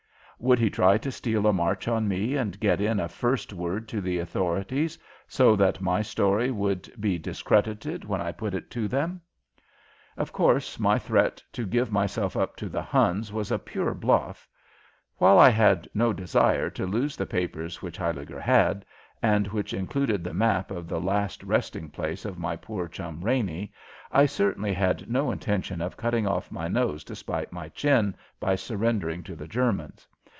[0.43, 3.87] Would he try to steal a march on me and get in a first word
[3.89, 8.87] to the authorities, so that my story would be discredited when I put it to
[8.87, 9.21] them?
[10.17, 14.47] Of course my threat to give myself up to the Huns was a pure bluff.
[15.19, 18.83] While I had no desire to lose the papers which Huyliger had,
[19.21, 23.71] and which included the map of the last resting place of my poor chum Raney,
[24.11, 28.55] I certainly had no intention of cutting off my nose to spite my chin by
[28.55, 30.07] surrendering to the Germans.